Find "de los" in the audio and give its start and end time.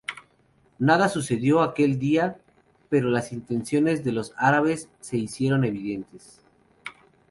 4.03-4.33